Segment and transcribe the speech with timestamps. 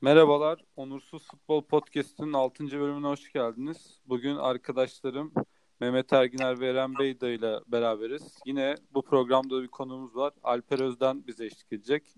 [0.00, 2.70] Merhabalar, Onursuz Futbol Podcast'ın 6.
[2.70, 4.00] bölümüne hoş geldiniz.
[4.06, 5.32] Bugün arkadaşlarım
[5.80, 8.38] Mehmet Erginer ve Eren Beyda ile beraberiz.
[8.46, 10.32] Yine bu programda bir konumuz var.
[10.42, 12.14] Alper Özden bize eşlik edecek.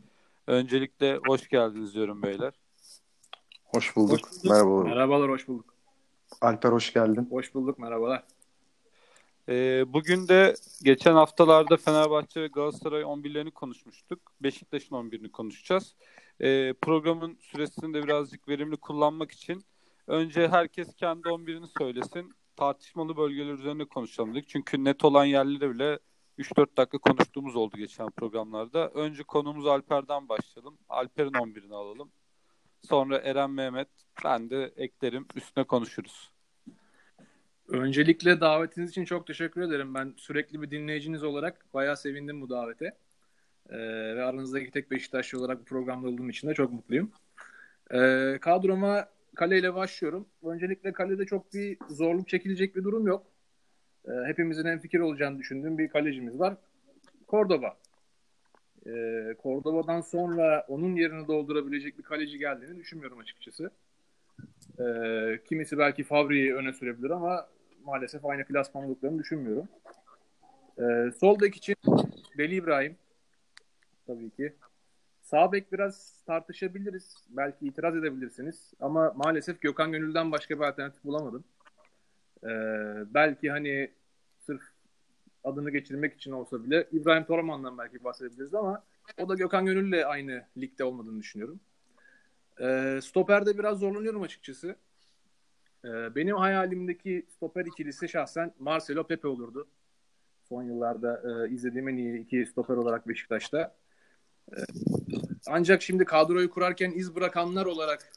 [0.47, 2.53] Öncelikle hoş geldiniz diyorum beyler.
[3.65, 4.13] Hoş bulduk.
[4.13, 4.51] Hoş bulduk.
[4.51, 4.83] Merhaba.
[4.83, 5.75] Merhabalar, hoş bulduk.
[6.41, 7.27] Alper hoş geldin.
[7.31, 8.25] Hoş bulduk, merhabalar.
[9.49, 14.19] Ee, bugün de geçen haftalarda Fenerbahçe ve Galatasaray 11'lerini konuşmuştuk.
[14.41, 15.95] Beşiktaş'ın 11'ini konuşacağız.
[16.41, 19.65] Ee, programın süresini de birazcık verimli kullanmak için
[20.07, 22.35] önce herkes kendi 11'ini söylesin.
[22.57, 24.49] Tartışmalı bölgeler üzerine konuşalım dedik.
[24.49, 25.99] Çünkü net olan yerleri bile
[26.39, 28.89] 3-4 dakika konuştuğumuz oldu geçen programlarda.
[28.89, 30.79] Önce konumuz Alper'den başlayalım.
[30.89, 32.11] Alper'in 11'ini alalım.
[32.83, 33.89] Sonra Eren Mehmet,
[34.25, 35.27] ben de eklerim.
[35.35, 36.31] Üstüne konuşuruz.
[37.69, 39.95] Öncelikle davetiniz için çok teşekkür ederim.
[39.95, 42.97] Ben sürekli bir dinleyiciniz olarak bayağı sevindim bu davete.
[43.71, 43.77] Ee,
[44.17, 47.11] ve aranızdaki tek Beşiktaşlı olarak bu programda olduğum için de çok mutluyum.
[47.95, 50.27] Ee, kadroma kaleyle başlıyorum.
[50.43, 53.27] Öncelikle kalede çok bir zorluk çekilecek bir durum yok.
[54.09, 56.57] Ee, hepimizin en fikir olacağını düşündüğüm bir kalecimiz var.
[57.29, 57.77] Cordoba.
[58.87, 63.71] Ee, Cordoba'dan sonra onun yerini doldurabilecek bir kaleci geldiğini düşünmüyorum açıkçası.
[64.81, 67.47] Ee, kimisi belki Fabri'yi öne sürebilir ama
[67.85, 69.69] maalesef aynı klasman olduklarını düşünmüyorum.
[70.79, 71.77] Ee, sol için
[72.39, 72.97] Deli İbrahim
[74.11, 74.55] tabii ki.
[75.23, 77.17] Sağ bek biraz tartışabiliriz.
[77.29, 78.73] Belki itiraz edebilirsiniz.
[78.81, 81.45] Ama maalesef Gökhan Gönül'den başka bir alternatif bulamadım.
[82.45, 82.49] Ee,
[83.15, 83.91] belki hani
[84.39, 84.63] sırf
[85.45, 88.83] adını geçirmek için olsa bile İbrahim Toraman'dan belki bahsedebiliriz ama
[89.19, 91.61] o da Gökhan Gönül'le aynı ligde olmadığını düşünüyorum.
[92.61, 94.77] Ee, stoperde biraz zorlanıyorum açıkçası.
[95.85, 99.69] Ee, benim hayalimdeki stoper ikilisi şahsen Marcelo Pepe olurdu.
[100.49, 103.80] Son yıllarda e, izlediğim en iyi iki stoper olarak Beşiktaş'ta.
[105.47, 108.13] Ancak şimdi kadroyu kurarken iz bırakanlar olarak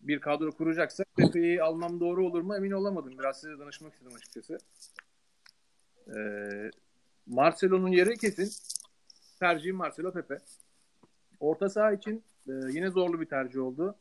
[0.00, 3.18] bir kadro kuracaksak Pepe'yi almam doğru olur mu emin olamadım.
[3.18, 4.58] Biraz size danışmak istedim açıkçası.
[6.16, 6.70] Ee,
[7.26, 8.50] Marcelo'nun yeri kesin.
[9.40, 10.38] Tercihim Marcelo Pepe.
[11.40, 13.94] Orta saha için e, yine zorlu bir tercih oldu.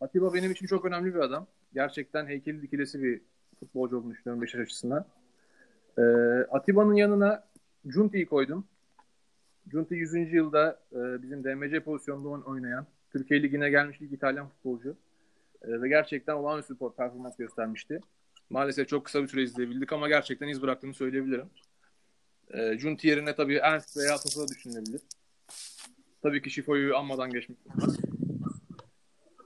[0.00, 1.46] Atiba benim için çok önemli bir adam.
[1.74, 3.20] Gerçekten heykeli dikilesi bir
[3.60, 5.06] futbolcu olduğunu düşünüyorum Beşiktaş açısından.
[5.98, 6.02] E,
[6.50, 7.44] Atiba'nın yanına
[7.84, 8.64] Junti'yi koydum.
[9.72, 10.32] Junti 100.
[10.32, 14.96] yılda e, bizim DMC pozisyonunda oynayan, Türkiye Ligi'ne gelmiş ilk İtalyan futbolcu.
[15.62, 18.00] E, ve gerçekten olağanüstü bir performans göstermişti.
[18.50, 21.46] Maalesef çok kısa bir süre izleyebildik ama gerçekten iz bıraktığını söyleyebilirim.
[22.50, 25.00] E, Junti yerine tabii Ernst veya Sosa düşünülebilir.
[26.22, 27.98] Tabii ki Şifo'yu anmadan geçmek olmaz.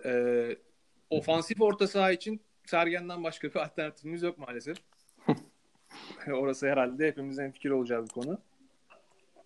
[0.04, 0.56] Ee,
[1.10, 4.76] ofansif orta saha için Sergen'den başka bir alternatifimiz yok maalesef.
[6.32, 8.38] Orası herhalde hepimizin fikir olacağı bir konu.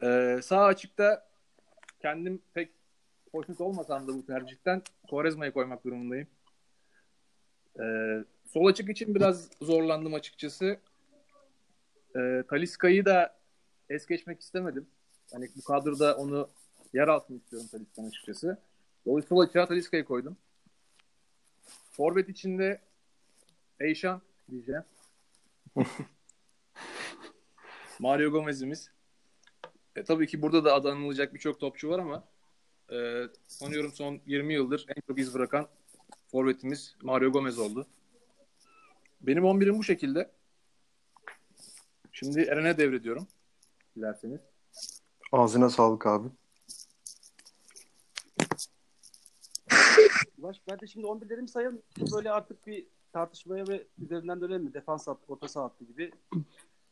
[0.02, 1.28] Ee, sağ açıkta
[2.00, 2.70] kendim pek
[3.32, 6.28] hoşnut olmasam da bu tercihten Quaresma'yı koymak durumundayım.
[7.80, 10.78] Ee, sol açık için biraz zorlandım açıkçası.
[12.16, 13.38] Ee, Taliska'yı da
[13.90, 14.86] es geçmek istemedim.
[15.32, 16.50] Hani bu kadroda onu
[16.92, 18.58] yer altını istiyorum Taliska'nın açıkçası.
[19.06, 20.36] Dolayısıyla açığa Taliska'yı koydum.
[21.90, 22.80] Forvet içinde
[23.80, 24.84] Eyşan diyeceğim.
[27.98, 28.95] Mario Gomez'imiz.
[29.96, 32.24] E, tabii ki burada da adı anılacak birçok topçu var ama
[32.92, 35.68] e, sanıyorum son 20 yıldır en çok iz bırakan
[36.26, 37.86] forvetimiz Mario Gomez oldu.
[39.20, 40.30] Benim 11'im bu şekilde.
[42.12, 43.26] Şimdi Eren'e devrediyorum.
[43.96, 44.40] Dilerseniz.
[45.32, 46.28] Ağzına sağlık abi.
[50.38, 51.82] Baş, ben de şimdi 11'lerimi sayalım.
[52.12, 54.74] Böyle artık bir tartışmaya ve üzerinden dönelim mi?
[54.74, 56.12] Defans hattı, orta saha hattı gibi.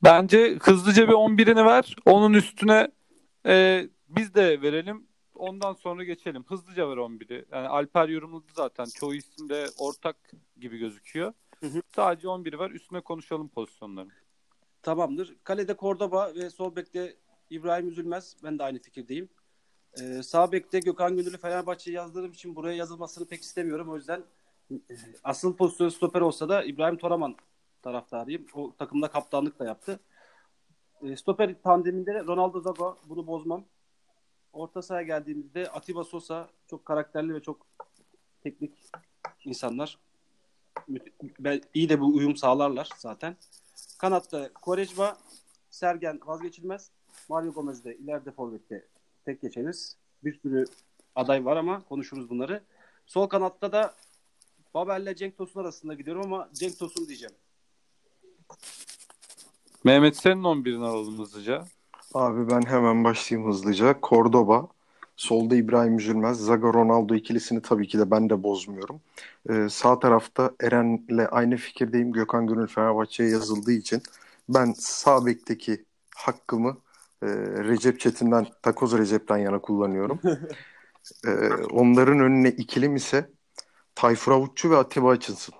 [0.04, 1.96] Bence hızlıca bir 11'ini ver.
[2.06, 2.88] Onun üstüne
[3.46, 5.06] e, biz de verelim.
[5.34, 6.44] Ondan sonra geçelim.
[6.48, 7.44] Hızlıca ver 11'i.
[7.52, 8.84] Yani Alper yorumladı zaten.
[8.84, 10.16] Çoğu isim de ortak
[10.60, 11.32] gibi gözüküyor.
[11.60, 11.82] Hı hı.
[11.96, 12.70] Sadece 11'i ver.
[12.70, 14.08] Üstüne konuşalım pozisyonları.
[14.82, 15.36] Tamamdır.
[15.44, 17.16] Kalede Cordoba ve sol bekte
[17.50, 18.36] İbrahim Üzülmez.
[18.42, 19.28] Ben de aynı fikirdeyim.
[20.00, 23.88] Ee, sağ bekte Gökhan Gönül'ü Fenerbahçe'ye yazdığım için buraya yazılmasını pek istemiyorum.
[23.88, 24.22] O yüzden
[24.70, 24.76] e,
[25.24, 27.36] asıl pozisyon stoper olsa da İbrahim Toraman
[27.84, 28.46] taraftarıyım.
[28.54, 30.00] O takımda kaptanlık da yaptı.
[31.02, 32.98] E, stoper tandeminde de Ronaldo Zago.
[33.08, 33.64] Bunu bozmam.
[34.52, 37.66] Orta sahaya geldiğimizde Atiba Sosa çok karakterli ve çok
[38.42, 38.72] teknik
[39.44, 39.98] insanlar.
[41.38, 43.36] Ben, iyi de bu uyum sağlarlar zaten.
[43.98, 45.16] Kanatta Quaresma,
[45.70, 46.90] Sergen vazgeçilmez.
[47.28, 48.86] Mario Gomez de ileride forvette
[49.24, 49.96] tek geçeriz.
[50.24, 50.64] Bir sürü
[51.14, 52.62] aday var ama konuşuruz bunları.
[53.06, 53.94] Sol kanatta da
[54.74, 57.34] Babel'le Cenk Tosun arasında gidiyorum ama Cenk Tosun diyeceğim.
[59.84, 61.64] Mehmet senin 11'ini alalım hızlıca.
[62.14, 63.98] Abi ben hemen başlayayım hızlıca.
[64.02, 64.68] Cordoba,
[65.16, 69.00] Solda İbrahim Üzülmez, Zaga Ronaldo ikilisini tabii ki de ben de bozmuyorum.
[69.50, 72.12] Ee, sağ tarafta Eren'le aynı fikirdeyim.
[72.12, 74.02] Gökhan Gönül Fenerbahçe'ye yazıldığı için
[74.48, 75.84] ben sağ bekteki
[76.16, 76.76] hakkımı
[77.22, 77.26] e,
[77.64, 80.20] Recep Çetin'den, Takoz Recep'ten yana kullanıyorum.
[81.26, 81.30] ee,
[81.70, 83.30] onların önüne ikilim ise
[83.94, 85.54] Tayfur Avutçu ve Atiba Açınsın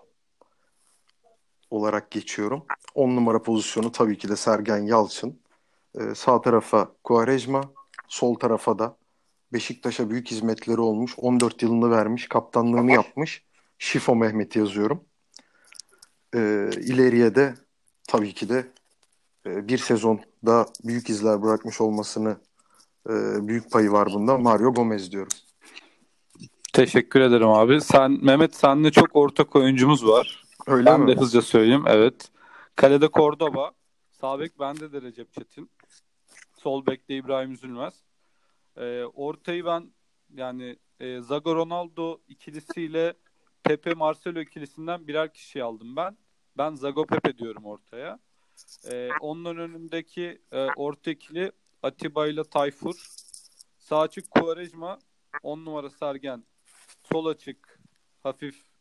[1.71, 2.65] olarak geçiyorum.
[2.95, 5.39] 10 numara pozisyonu tabii ki de Sergen Yalçın.
[6.01, 7.61] Ee, sağ tarafa Quaresma,
[8.09, 8.97] sol tarafa da
[9.53, 11.15] Beşiktaş'a büyük hizmetleri olmuş.
[11.17, 13.45] 14 yılını vermiş, kaptanlığını yapmış.
[13.79, 15.05] Şifo Mehmet yazıyorum.
[16.35, 17.55] Ee, ileriye de
[18.09, 18.67] tabii ki de
[19.47, 22.37] e, bir sezonda büyük izler bırakmış olmasını
[23.09, 23.13] e,
[23.49, 24.39] büyük payı var bunda.
[24.39, 25.33] Mario Gomez diyorum.
[26.73, 27.81] Teşekkür ederim abi.
[27.81, 30.44] Sen Mehmet senle çok ortak oyuncumuz var.
[30.67, 31.09] Öyle ben mi?
[31.09, 31.85] de hızlıca söyleyeyim.
[31.87, 32.31] Evet.
[32.77, 33.73] Kalede Cordoba.
[34.11, 35.71] Sağ bek bende de Recep Çetin.
[36.59, 38.05] Sol bekte İbrahim Üzülmez.
[38.77, 39.93] Ee, ortayı ben
[40.35, 43.15] yani e, Zago Ronaldo ikilisiyle
[43.63, 46.17] Pepe Marcelo ikilisinden birer kişi aldım ben.
[46.59, 48.19] Ben Zago Pepe diyorum ortaya.
[48.93, 51.53] Ee, onun önündeki e, orta ikili
[51.83, 53.07] Atiba ile Tayfur.
[53.79, 54.99] Sağ açık Quaresma.
[55.43, 56.45] 10 numara Sergen.
[57.13, 57.81] Sol açık
[58.23, 58.74] hafif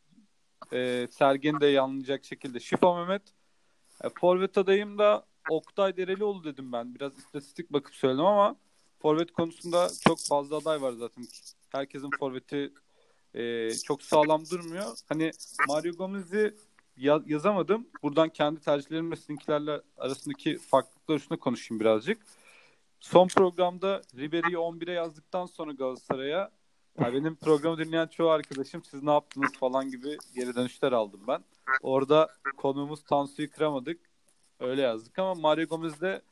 [0.72, 3.22] e, Sergen'i de yanlayacak şekilde Şifa Mehmet.
[4.04, 6.94] E, Forvet adayım da Oktay Derelioğlu dedim ben.
[6.94, 8.56] Biraz istatistik bakıp söyledim ama
[9.02, 11.24] forvet konusunda çok fazla aday var zaten.
[11.72, 12.72] Herkesin forveti
[13.34, 14.96] e, çok sağlam durmuyor.
[15.08, 15.30] Hani
[15.68, 16.54] Mario Gomez'i
[16.96, 17.88] ya- yazamadım.
[18.02, 22.26] Buradan kendi tercihlerim ve sizinkilerle arasındaki farklılıklar üstüne konuşayım birazcık.
[23.00, 26.50] Son programda Ribery'i 11'e yazdıktan sonra Galatasaray'a
[27.00, 31.44] ya benim programı dinleyen çoğu arkadaşım siz ne yaptınız falan gibi geri dönüşler aldım ben.
[31.82, 34.00] Orada konuğumuz Tansu'yu kıramadık.
[34.60, 36.22] Öyle yazdık ama Mario Gomez'de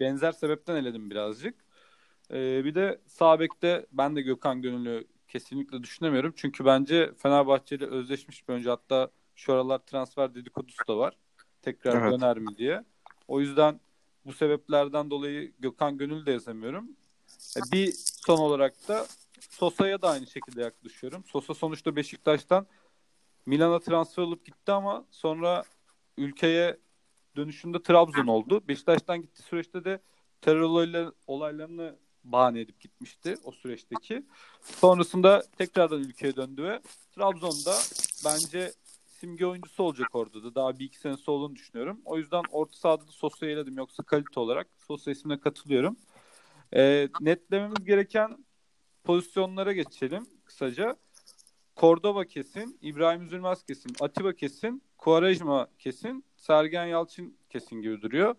[0.00, 1.54] benzer sebepten eledim birazcık.
[2.30, 6.32] Ee, bir de sağ bekte ben de Gökhan Gönül'ü kesinlikle düşünemiyorum.
[6.36, 8.70] Çünkü bence Fenerbahçe ile özleşmiş bir oyuncu.
[8.70, 11.16] Hatta şu aralar transfer dedikodusu da var.
[11.62, 12.12] Tekrar Evet.
[12.12, 12.84] döner mi diye.
[13.28, 13.80] O yüzden
[14.26, 16.90] bu sebeplerden dolayı Gökhan Gönül de yazamıyorum.
[17.56, 17.92] E, Bir
[18.26, 19.06] son olarak da
[19.50, 21.24] Sosa'ya da aynı şekilde yaklaşıyorum.
[21.24, 22.66] Sosa sonuçta Beşiktaş'tan
[23.46, 25.64] Milan'a transfer olup gitti ama sonra
[26.16, 26.76] ülkeye
[27.36, 28.68] dönüşünde Trabzon oldu.
[28.68, 30.00] Beşiktaş'tan gittiği süreçte de
[30.40, 34.26] terör olayla- olaylarını bahane edip gitmişti o süreçteki.
[34.62, 36.80] Sonrasında tekrardan ülkeye döndü ve
[37.14, 37.74] Trabzon'da
[38.24, 38.72] bence
[39.06, 40.54] simge oyuncusu olacak orada da.
[40.54, 42.00] Daha bir iki senesi olduğunu düşünüyorum.
[42.04, 43.76] O yüzden orta sahada da Sosa'yı eledim.
[43.76, 45.96] Yoksa kalite olarak Sosa ismine katılıyorum.
[46.74, 48.44] Ee, netlememiz gereken
[49.04, 50.96] pozisyonlara geçelim kısaca.
[51.76, 58.34] Cordoba kesin, İbrahim Üzülmez kesin, Atiba kesin, Quaresma kesin, Sergen Yalçın kesin gibi duruyor.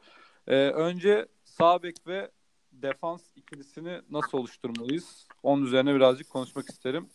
[0.47, 2.31] Ee, önce sağ bek ve
[2.71, 5.27] defans ikilisini nasıl oluşturmalıyız?
[5.43, 7.09] Onun üzerine birazcık konuşmak isterim.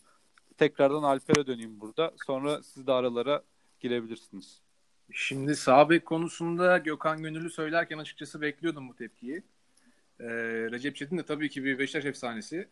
[0.58, 2.14] Tekrardan Alper'e döneyim burada.
[2.26, 3.42] Sonra siz de aralara
[3.80, 4.60] girebilirsiniz.
[5.12, 9.42] Şimdi sağ bek konusunda Gökhan Gönüllü söylerken açıkçası bekliyordum bu tepkiyi.
[10.20, 10.26] Ee,
[10.70, 12.68] Recep Çetin de tabii ki bir Beşiktaş efsanesi.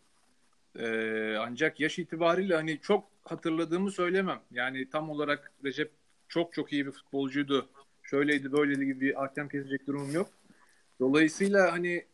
[0.78, 4.40] Ee, ancak yaş itibariyle hani çok hatırladığımı söylemem.
[4.50, 5.92] Yani tam olarak Recep
[6.28, 7.68] çok çok iyi bir futbolcuydu.
[8.02, 10.28] Şöyleydi böyleydi gibi bir ahkam kesecek durumum yok.
[11.00, 12.04] Dolayısıyla hani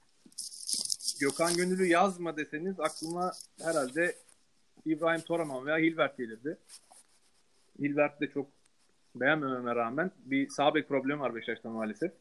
[1.21, 3.33] Gökhan Gönüllü yazma deseniz aklıma
[3.63, 4.17] herhalde
[4.85, 6.59] İbrahim Toraman veya Hilbert gelirdi.
[7.79, 8.47] Hilbert de çok
[9.15, 12.13] beğenmememe rağmen bir sağ bek problemi var Beşiktaş'ta maalesef.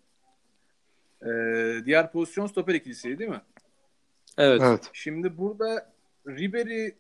[1.26, 3.42] Ee, diğer pozisyon stoper ikilisiydi değil mi?
[4.38, 4.62] Evet.
[4.66, 4.90] Evet.
[4.94, 5.91] Şimdi burada
[6.28, 6.92] Ribery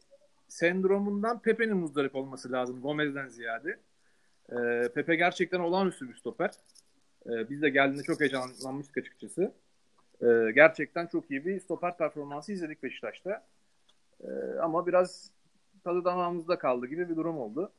[0.47, 3.79] sendromundan Pepe'nin muzdarip olması lazım Gomez'den ziyade.
[4.51, 6.51] Ee, Pepe gerçekten olağanüstü bir stoper.
[7.25, 9.53] Ee, biz de geldiğinde çok heyecanlanmıştık açıkçası.
[10.21, 13.45] Ee, gerçekten çok iyi bir stoper performansı izledik Beşiktaş'ta.
[14.23, 14.27] Ee,
[14.61, 15.31] ama biraz
[15.83, 17.71] tadı damağımızda kaldı gibi bir durum oldu.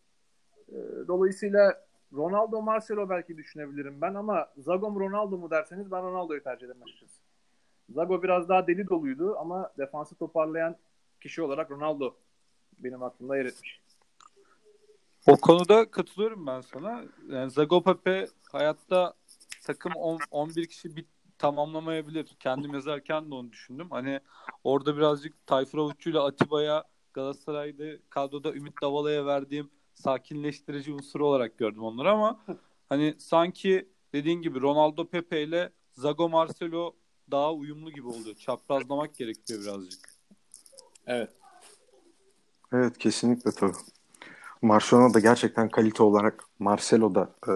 [0.69, 0.75] Ee,
[1.09, 6.83] dolayısıyla Ronaldo Marcelo belki düşünebilirim ben ama Zago Ronaldo mu derseniz ben Ronaldo'yu tercih ederim
[6.83, 7.21] açıkçası.
[7.89, 10.77] Zago biraz daha deli doluydu ama defansı toparlayan
[11.23, 12.15] kişi olarak Ronaldo
[12.79, 13.81] benim aklımda yer etmiş.
[15.27, 17.05] O konuda katılıyorum ben sana.
[17.31, 19.15] Yani Zago Pepe hayatta
[19.63, 21.05] takım 10, 11 kişi bir
[21.39, 22.37] tamamlamayabilir.
[22.41, 23.91] Kendim yazarken de onu düşündüm.
[23.91, 24.21] Hani
[24.65, 31.83] orada birazcık Tayfur Avuççu ile Atiba'ya Galatasaray'da kadroda Ümit Davala'ya verdiğim sakinleştirici unsuru olarak gördüm
[31.83, 32.41] onları ama
[32.89, 36.95] hani sanki dediğin gibi Ronaldo Pepe ile Zago Marcelo
[37.31, 38.37] daha uyumlu gibi oluyor.
[38.37, 40.12] Çaprazlamak gerekiyor birazcık.
[41.07, 41.31] Evet.
[42.73, 43.73] Evet kesinlikle tabii.
[44.63, 47.55] Marciano da gerçekten kalite olarak Marcelo da e,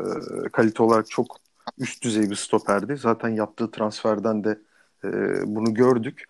[0.49, 1.37] kalite olarak çok
[1.79, 2.97] üst düzey bir stoperdi.
[2.97, 4.59] Zaten yaptığı transferden de
[5.05, 5.09] e,
[5.47, 6.25] bunu gördük.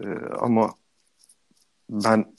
[0.00, 0.06] E,
[0.40, 0.70] ama
[1.90, 2.34] ben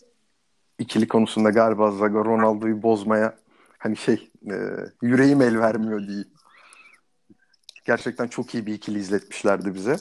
[0.79, 3.35] ikili konusunda galiba Zaga Ronaldo'yu bozmaya
[3.77, 4.55] hani şey e,
[5.01, 6.23] yüreğim el vermiyor diye.
[7.85, 9.97] Gerçekten çok iyi bir ikili izletmişlerdi bize.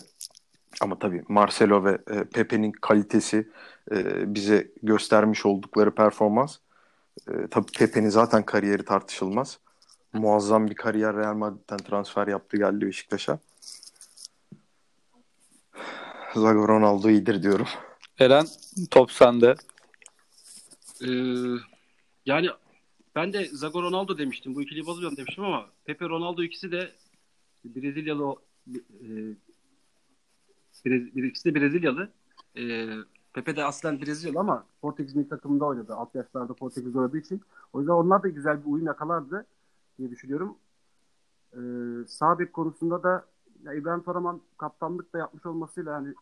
[0.81, 3.49] Ama tabii Marcelo ve e, Pepe'nin kalitesi
[3.93, 6.57] e, bize göstermiş oldukları performans.
[7.29, 9.59] E, tabii Pepe'nin zaten kariyeri tartışılmaz.
[10.13, 13.39] Muazzam bir kariyer Real Madrid'den transfer yaptı geldi Beşiktaş'a.
[16.35, 17.67] Zago Ronaldo iyidir diyorum.
[18.19, 18.47] Eren
[18.91, 19.55] top sende.
[21.05, 21.09] Ee,
[22.27, 22.49] yani
[23.15, 24.55] ben de Zago Ronaldo demiştim.
[24.55, 26.93] Bu ikiliyi bozuyorum demiştim ama Pepe Ronaldo ikisi de
[27.65, 28.37] Brezilyalı
[28.69, 28.77] e,
[30.85, 32.11] Bir ikisi de Brezilyalı.
[32.57, 32.89] E,
[33.33, 35.95] Pepe de aslen Brezilyalı ama Portekiz milli takımında oynadı.
[35.95, 37.41] Alt yaşlarda Portekiz oynadığı için.
[37.73, 39.47] O yüzden onlar da güzel bir uyum yakalardı
[39.99, 40.57] diye düşünüyorum.
[41.53, 41.61] E,
[42.07, 43.27] sağ bek konusunda da
[43.65, 46.15] ya İbrahim Toraman kaptanlık da yapmış olmasıyla yani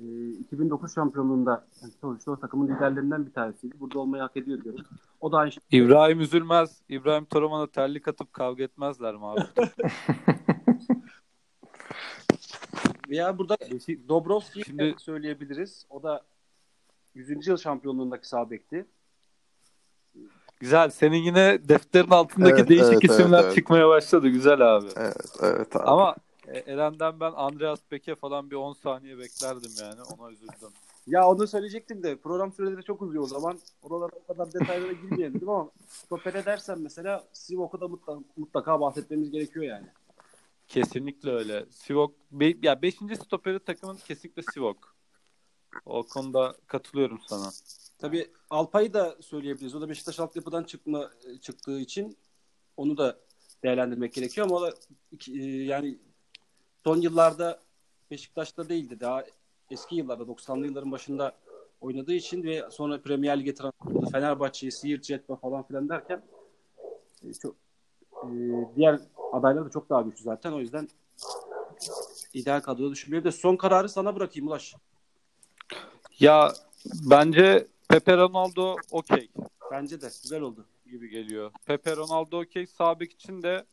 [0.00, 3.80] e, 2009 şampiyonluğunda yani sonuçta o takımın liderlerinden bir tanesiydi.
[3.80, 4.84] Burada olmayı hak ediyor diyorum.
[5.20, 5.62] O da aynı şey.
[5.70, 6.82] İbrahim üzülmez.
[6.88, 9.40] İbrahim Toraman'a terlik atıp kavga etmezler mi abi?
[13.08, 13.56] Veya burada
[14.08, 15.86] Dobrovski'yi Şimdi- söyleyebiliriz.
[15.90, 16.22] O da
[17.14, 17.46] 100.
[17.46, 18.86] yıl şampiyonluğundaki sağ bekti.
[20.60, 20.90] Güzel.
[20.90, 23.54] Senin yine defterin altındaki Evet, değişik evet, isimler evet, evet.
[23.54, 24.28] çıkmaya başladı.
[24.28, 24.88] Güzel abi.
[24.96, 25.84] Evet, evet abi.
[25.84, 30.00] Ama e, Eren'den ben Andreas Peke falan bir 10 saniye beklerdim yani.
[30.18, 30.68] Ona üzüldüm.
[31.06, 33.58] Ya onu söyleyecektim de program süreleri çok uzuyor o zaman.
[33.82, 39.64] Oralara o kadar detaylara girmeyelim ama stopere dersen mesela Sivok'u da mutlaka, mutlaka bahsetmemiz gerekiyor
[39.64, 39.86] yani.
[40.68, 41.66] Kesinlikle öyle.
[41.70, 42.94] Sivok be, ya 5.
[42.94, 44.96] stoperi takımın kesinlikle Sivok.
[45.86, 47.50] O konuda katılıyorum sana.
[47.98, 49.74] Tabii Alpay'ı da söyleyebiliriz.
[49.74, 51.10] O da Beşiktaş altyapıdan çıkma,
[51.40, 52.16] çıktığı için
[52.76, 53.18] onu da
[53.62, 54.74] değerlendirmek gerekiyor ama o da
[55.28, 55.98] e, yani
[56.84, 57.62] son yıllarda
[58.10, 59.00] Beşiktaş'ta değildi.
[59.00, 59.24] Daha
[59.70, 61.36] eski yıllarda 90'lı yılların başında
[61.80, 64.08] oynadığı için ve sonra Premier Lig'e transfer oldu.
[64.12, 66.22] Fenerbahçe'yi, Siirt, Cetba falan filan derken
[67.22, 67.56] e, çok
[68.24, 68.28] e,
[68.76, 69.00] diğer
[69.32, 70.52] adaylar da çok daha güçlü zaten.
[70.52, 70.88] O yüzden
[72.34, 73.24] ideal kadroda düşünmüyor.
[73.24, 74.74] De son kararı sana bırakayım Ulaş.
[76.20, 76.52] Ya
[77.10, 79.30] bence Pepe Ronaldo okey
[79.70, 80.66] Bence de güzel oldu.
[80.90, 81.50] gibi geliyor.
[81.66, 82.66] Pepe Ronaldo okey.
[82.66, 83.64] Sağ bek için de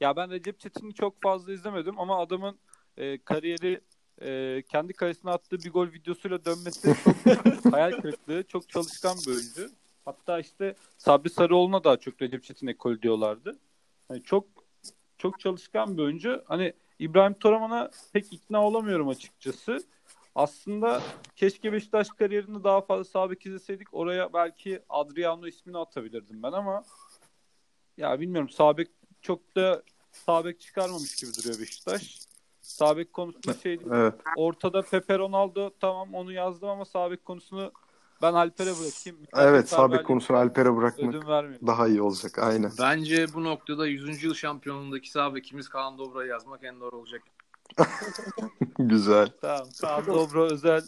[0.00, 2.58] ya ben Recep Çetin'i çok fazla izlemedim ama adamın
[2.96, 3.80] e, kariyeri
[4.22, 8.42] e, kendi kalesine attığı bir gol videosuyla dönmesi çok hayal kırıklığı.
[8.42, 9.70] Çok çalışkan bir oyuncu.
[10.04, 13.58] Hatta işte Sabri Sarıoğlu'na daha çok Recep Çetin ekolü diyorlardı.
[14.10, 14.44] Yani çok
[15.24, 16.42] çok çalışkan bir oyuncu.
[16.46, 19.84] Hani İbrahim Toraman'a pek ikna olamıyorum açıkçası.
[20.34, 21.02] Aslında
[21.36, 23.94] keşke Beşiktaş kariyerinde daha fazla sağ bek izleseydik.
[23.94, 26.84] Oraya belki Adriano ismini atabilirdim ben ama
[27.96, 28.88] ya bilmiyorum sağ bek
[29.22, 32.18] çok da sağ bek çıkarmamış gibi duruyor Beşiktaş.
[32.60, 33.78] Sağ bek konusunda şey.
[33.92, 34.14] Evet.
[34.36, 37.72] Ortada Pepe Ronaldo tamam onu yazdım ama sağ bek konusunu
[38.22, 39.18] ben Alper'e bırakayım.
[39.36, 41.14] Evet Misafirperverlik konusunu Alper'e bırakmak
[41.66, 42.38] daha iyi olacak.
[42.38, 42.72] Aynen.
[42.78, 44.22] Bence bu noktada 100.
[44.22, 47.22] yıl şampiyonluğundaki sağ bekimiz Kaan Dobra'yı yazmak en doğru olacak.
[48.78, 49.28] Güzel.
[49.40, 49.68] Tamam.
[49.80, 50.82] Kaan Dobro özel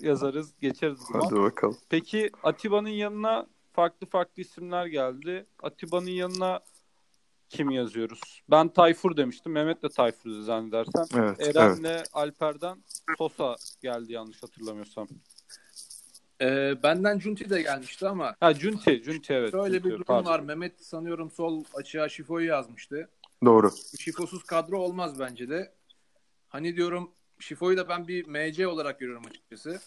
[0.00, 0.54] yazarız.
[0.60, 1.00] Geçeriz.
[1.12, 1.76] Hadi bakalım.
[1.88, 5.46] Peki Atiba'nın yanına farklı farklı isimler geldi.
[5.62, 6.60] Atiba'nın yanına
[7.48, 8.42] kim yazıyoruz?
[8.50, 9.52] Ben Tayfur demiştim.
[9.52, 11.04] Mehmet de Tayfur zannedersem.
[11.14, 11.36] Evet.
[11.40, 11.56] evet.
[11.56, 12.84] Eren'le Alper'den
[13.18, 15.08] Sosa geldi yanlış hatırlamıyorsam.
[16.40, 19.02] Ee, benden Junti de gelmişti ama Ha Cunti.
[19.02, 19.50] Cunti evet.
[19.50, 20.30] şöyle bir Cunti, durum pardon.
[20.30, 20.40] var.
[20.40, 23.10] Mehmet sanıyorum sol açığa Şifo'yu yazmıştı.
[23.44, 23.70] Doğru.
[23.98, 25.74] Şifosuz kadro olmaz bence de.
[26.48, 29.80] Hani diyorum Şifo'yu da ben bir MC olarak görüyorum açıkçası.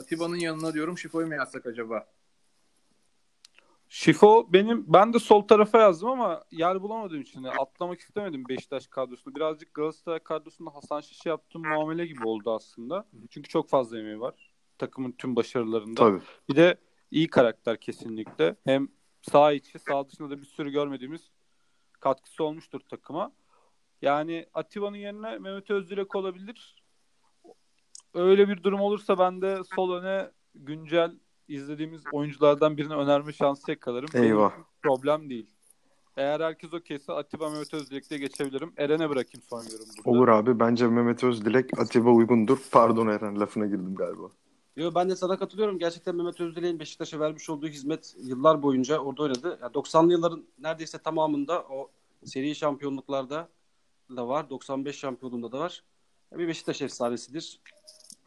[0.00, 2.06] Atiba'nın yanına diyorum Şifo'yu mu yazsak acaba?
[3.88, 8.86] Şifo benim ben de sol tarafa yazdım ama yer bulamadığım için de atlamak istemedim Beşiktaş
[8.86, 9.34] kadrosunu.
[9.34, 13.06] Birazcık Galatasaray kadrosunda Hasan Şiş'e yaptığım muamele gibi oldu aslında.
[13.30, 14.43] Çünkü çok fazla emeği var
[14.78, 16.00] takımın tüm başarılarında.
[16.00, 16.20] Tabii.
[16.48, 16.76] Bir de
[17.10, 18.56] iyi karakter kesinlikle.
[18.64, 18.88] Hem
[19.22, 21.30] sağ içi, sağ dışında da bir sürü görmediğimiz
[22.00, 23.32] katkısı olmuştur takıma.
[24.02, 26.84] Yani Atiba'nın yerine Mehmet Özdilek olabilir.
[28.14, 31.12] Öyle bir durum olursa ben de sol öne güncel
[31.48, 34.08] izlediğimiz oyunculardan birini önerme şansı yakalarım.
[34.14, 34.52] Benim Eyvah.
[34.52, 35.50] için problem değil.
[36.16, 38.72] Eğer herkes okeyse Atiba Mehmet Özdilek'le geçebilirim.
[38.76, 40.10] Eren'e bırakayım son yorum burada.
[40.10, 40.60] Olur abi.
[40.60, 42.58] Bence Mehmet Özdilek Atiba uygundur.
[42.72, 44.30] Pardon Eren lafına girdim galiba.
[44.76, 45.78] Yo, ben de sana katılıyorum.
[45.78, 49.58] Gerçekten Mehmet Özdilek'in Beşiktaş'a vermiş olduğu hizmet yıllar boyunca orada oynadı.
[49.62, 51.90] Yani 90'lı yılların neredeyse tamamında o
[52.24, 53.48] seri şampiyonluklarda
[54.16, 54.50] da var.
[54.50, 55.82] 95 şampiyonluğunda da var.
[56.32, 57.60] Bir Beşiktaş efsanesidir.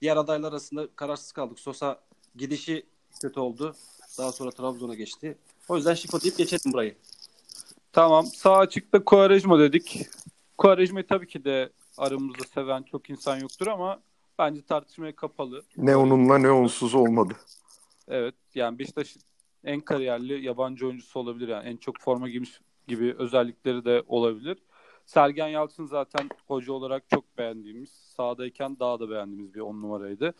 [0.01, 1.59] Diğer adaylar arasında kararsız kaldık.
[1.59, 1.99] Sosa
[2.35, 2.85] gidişi
[3.21, 3.75] kötü oldu.
[4.17, 5.37] Daha sonra Trabzon'a geçti.
[5.69, 6.95] O yüzden Şifo deyip geçelim burayı.
[7.91, 8.25] Tamam.
[8.25, 10.07] Sağ açıkta Quaresma dedik.
[10.57, 13.99] Quaresma'yı tabii ki de aramızda seven çok insan yoktur ama
[14.39, 15.61] bence tartışmaya kapalı.
[15.77, 17.33] Ne onunla ne onsuz olmadı.
[18.07, 19.17] Evet yani Beşiktaş
[19.63, 24.57] en kariyerli yabancı oyuncusu olabilir yani en çok forma giymiş gibi özellikleri de olabilir.
[25.05, 30.33] Sergen Yalçın zaten hoca olarak çok beğendiğimiz, sahadayken daha da beğendiğimiz bir on numaraydı.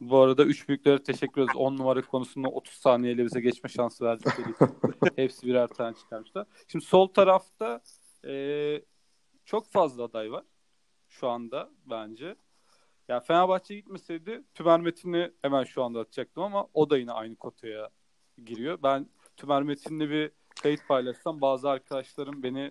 [0.00, 1.56] Bu arada üç büyüklere teşekkür ederiz.
[1.56, 4.68] 10 numara konusunda 30 saniyeyle bize geçme şansı verdikleri için.
[5.16, 6.46] Hepsi birer tane çıkarmışlar.
[6.68, 7.80] Şimdi sol tarafta
[8.26, 8.82] e,
[9.44, 10.44] çok fazla aday var
[11.08, 12.36] şu anda bence.
[13.10, 17.88] Yani Fenerbahçe gitmeseydi Tümer Metin'i hemen şu anda atacaktım ama o da yine aynı kotaya
[18.44, 18.78] giriyor.
[18.82, 20.30] Ben Tümer Metin'le bir
[20.62, 22.70] kayıt paylaşsam bazı arkadaşlarım beni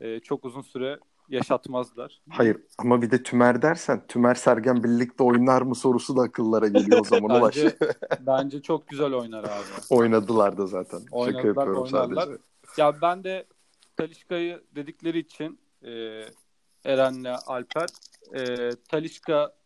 [0.00, 2.22] e, çok uzun süre yaşatmazlar.
[2.30, 7.00] Hayır ama bir de Tümer dersen Tümer Sergen birlikte oynar mı sorusu da akıllara geliyor
[7.00, 7.56] o zaman Ulaş.
[7.56, 7.76] bence,
[8.20, 9.64] bence çok güzel oynar abi.
[9.90, 10.98] Oynadılar da zaten.
[10.98, 12.22] Şaka Oynadılar, yapıyorum oynarlar.
[12.22, 12.42] sadece.
[12.78, 13.46] Ya ben de
[13.96, 15.90] Talişka'yı dedikleri için e,
[16.84, 17.88] Eren'le Alper
[18.32, 19.56] e, Talişka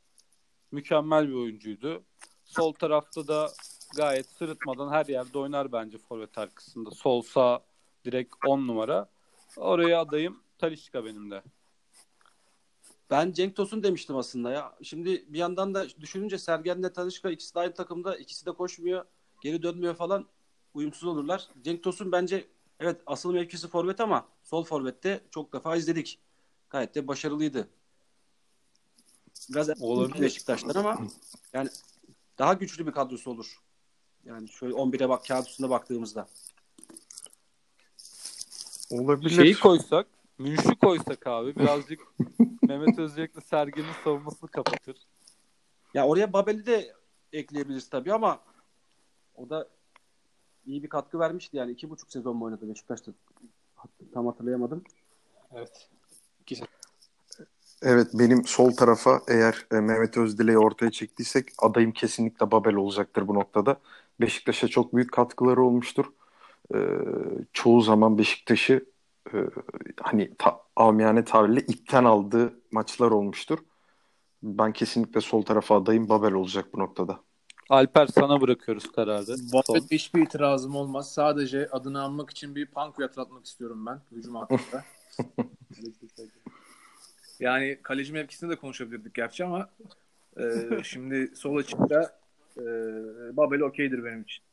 [0.72, 2.02] mükemmel bir oyuncuydu.
[2.44, 3.50] Sol tarafta da
[3.96, 6.90] gayet sırıtmadan her yerde oynar bence forvet arkasında.
[6.90, 7.60] Sol sağ
[8.04, 9.08] direkt 10 numara.
[9.56, 11.42] Oraya adayım Talişka benim de.
[13.10, 14.74] Ben Cenk Tosun demiştim aslında ya.
[14.82, 18.16] Şimdi bir yandan da düşününce Sergen'le Tanışka ikisi de aynı takımda.
[18.16, 19.04] ikisi de koşmuyor.
[19.42, 20.26] Geri dönmüyor falan.
[20.74, 21.48] Uyumsuz olurlar.
[21.62, 22.46] Cenk Tosun bence
[22.80, 26.18] evet asıl mevkisi forvet ama sol forvette çok defa izledik.
[26.70, 27.68] Gayet de başarılıydı.
[29.50, 30.20] Biraz Olabilir.
[30.20, 30.98] Beşiktaş'tan ama
[31.52, 31.68] yani
[32.38, 33.58] daha güçlü bir kadrosu olur.
[34.24, 36.28] Yani şöyle 11'e bak kağıt üstünde baktığımızda.
[38.90, 39.30] Olabilir.
[39.30, 40.06] Şeyi koysak,
[40.38, 42.00] Münş'ü koysak abi birazcık
[42.62, 44.96] Mehmet Özçelik'le Sergen'in savunmasını kapatır.
[45.94, 46.94] Ya oraya Babel'i de
[47.32, 48.40] ekleyebiliriz tabii ama
[49.34, 49.68] o da
[50.66, 51.72] iyi bir katkı vermişti yani.
[51.72, 53.12] iki buçuk sezon mu oynadı Beşiktaş'ta?
[54.12, 54.84] Tam hatırlayamadım.
[55.52, 55.88] Evet.
[57.82, 63.34] Evet benim sol tarafa eğer e, Mehmet Özdilek'i ortaya çektiysek adayım kesinlikle Babel olacaktır bu
[63.34, 63.76] noktada.
[64.20, 66.04] Beşiktaş'a çok büyük katkıları olmuştur.
[66.74, 66.78] Ee,
[67.52, 68.86] çoğu zaman Beşiktaş'ı
[69.34, 69.36] e,
[70.02, 73.58] hani ta, amiyane tabirle ipten aldığı maçlar olmuştur.
[74.42, 77.20] Ben kesinlikle sol tarafa adayım Babel olacak bu noktada.
[77.70, 79.38] Alper sana bırakıyoruz kararı.
[79.38, 79.52] Son.
[79.52, 81.12] Babet hiçbir itirazım olmaz.
[81.12, 84.84] Sadece adını anmak için bir punk yatratmak istiyorum ben hücum hattında.
[87.40, 89.70] yani kaleci mevkisinde de konuşabilirdik gerçi ama
[90.36, 90.42] e,
[90.84, 92.18] şimdi sol açıkta
[92.56, 92.62] e,
[93.36, 94.44] Babel okeydir benim için.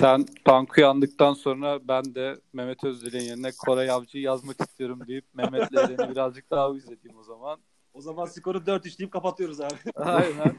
[0.00, 5.76] Sen Tank'ı yandıktan sonra ben de Mehmet Özdilek'in yerine Koray Avcı'yı yazmak istiyorum deyip Mehmet'le
[5.76, 7.60] Eren'i birazcık daha izlediğim o zaman.
[7.94, 9.74] O zaman skoru 4-3 deyip kapatıyoruz abi.
[9.94, 10.58] Aynen.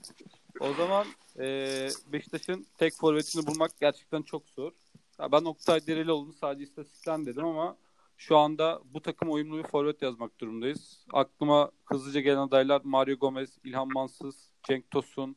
[0.60, 1.06] o zaman
[1.38, 4.72] e, Beşiktaş'ın tek forvetini bulmak gerçekten çok zor.
[5.18, 7.76] Ya ben Oktay Derelioğlu'nu sadece istatistikten dedim ama
[8.20, 11.06] şu anda bu takım uyumlu bir forvet yazmak durumdayız.
[11.12, 14.34] Aklıma hızlıca gelen adaylar Mario Gomez, İlhan Mansız,
[14.68, 15.36] Cenk Tosun.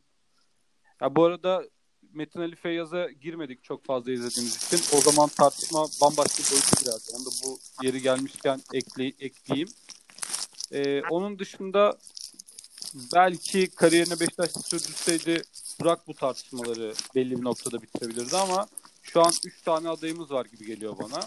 [1.01, 1.63] Ya bu arada
[2.13, 4.97] Metin Ali Feyyaz'a girmedik çok fazla izlediğimiz için.
[4.97, 7.03] O zaman tartışma bambaşka bir boyuta girerdi.
[7.15, 9.69] Onu da bu yeri gelmişken ekle, ekleyeyim.
[10.71, 11.97] Ee, onun dışında
[13.15, 15.41] belki kariyerini Beşiktaş'ta sürdürseydi
[15.79, 18.67] Burak bu tartışmaları belli bir noktada bitirebilirdi ama
[19.01, 21.25] şu an 3 tane adayımız var gibi geliyor bana.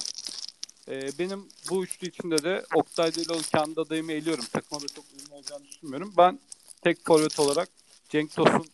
[0.88, 4.44] Ee, benim bu üçlü içinde de Oktay Delioğlu kendi adayımı eliyorum.
[4.52, 6.12] Takıma da çok uyumlu olacağını düşünmüyorum.
[6.18, 6.40] Ben
[6.82, 7.68] tek forvet olarak
[8.08, 8.66] Cenk Tosun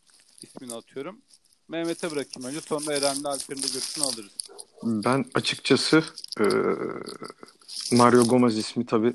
[0.43, 1.19] ismini atıyorum.
[1.69, 4.33] Mehmet'e bırakayım önce sonra Eren'le Alper'in de görüşünü alırız.
[4.83, 6.05] Ben açıkçası
[6.41, 6.45] e,
[7.93, 9.15] Mario Gomez ismi tabii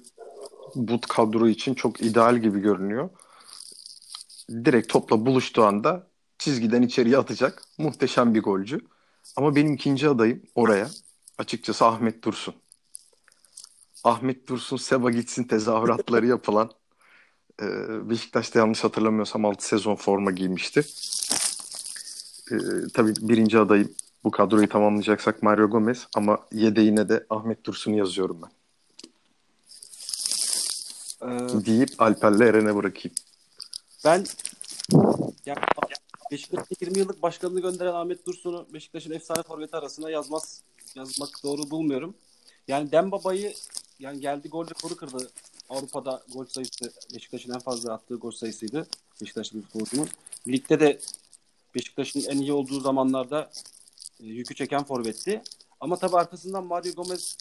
[0.75, 3.09] bu kadro için çok ideal gibi görünüyor.
[4.49, 6.07] Direkt topla buluştuğu anda
[6.39, 7.63] çizgiden içeriye atacak.
[7.77, 8.79] Muhteşem bir golcü.
[9.35, 10.89] Ama benim ikinci adayım oraya
[11.37, 12.55] açıkçası Ahmet Dursun.
[14.03, 16.71] Ahmet Dursun Seba gitsin tezahüratları yapılan
[17.61, 17.65] e,
[18.09, 20.85] Beşiktaş'ta yanlış hatırlamıyorsam 6 sezon forma giymişti.
[22.51, 22.55] E,
[22.93, 23.91] tabii birinci adayım
[24.23, 28.49] bu kadroyu tamamlayacaksak Mario Gomez ama yedeğine de Ahmet Dursun'u yazıyorum ben.
[31.21, 33.15] Ee, Deyip Alper'le Eren'e bırakayım.
[34.05, 34.25] ben
[35.45, 35.59] yani
[36.31, 40.61] Beşiktaş'ın 20 yıllık başkanını gönderen Ahmet Dursun'u Beşiktaş'ın efsane forveti arasına yazmaz
[40.95, 42.15] yazmak doğru bulmuyorum.
[42.67, 43.53] Yani Dembaba'yı
[43.99, 45.29] yani geldi gol rekoru kırdı.
[45.69, 48.87] Avrupa'da gol sayısı Beşiktaş'ın en fazla attığı gol sayısıydı.
[49.21, 50.09] Beşiktaşlı bir futbolcunun.
[50.47, 50.99] Ligde de
[51.75, 53.51] Beşiktaş'ın en iyi olduğu zamanlarda
[54.19, 55.41] e, yükü çeken forvetti.
[55.79, 57.37] Ama tabii arkasından Mario Gomez